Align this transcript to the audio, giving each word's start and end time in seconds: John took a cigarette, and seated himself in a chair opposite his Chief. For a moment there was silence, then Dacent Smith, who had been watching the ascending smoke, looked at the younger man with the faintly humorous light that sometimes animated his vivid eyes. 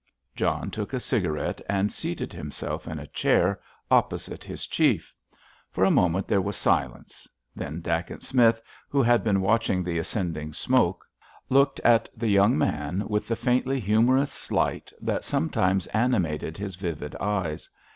John 0.35 0.71
took 0.71 0.93
a 0.93 0.99
cigarette, 0.99 1.61
and 1.69 1.91
seated 1.93 2.33
himself 2.33 2.87
in 2.87 2.97
a 2.97 3.05
chair 3.05 3.59
opposite 3.91 4.43
his 4.43 4.65
Chief. 4.65 5.13
For 5.69 5.83
a 5.83 5.91
moment 5.91 6.27
there 6.27 6.41
was 6.41 6.55
silence, 6.55 7.29
then 7.55 7.81
Dacent 7.81 8.23
Smith, 8.23 8.63
who 8.89 9.03
had 9.03 9.23
been 9.23 9.41
watching 9.41 9.83
the 9.83 9.99
ascending 9.99 10.53
smoke, 10.53 11.05
looked 11.49 11.79
at 11.81 12.09
the 12.17 12.29
younger 12.29 12.57
man 12.57 13.03
with 13.09 13.27
the 13.27 13.35
faintly 13.35 13.79
humorous 13.79 14.51
light 14.51 14.91
that 14.99 15.23
sometimes 15.23 15.85
animated 15.89 16.57
his 16.57 16.77
vivid 16.77 17.15
eyes. 17.17 17.69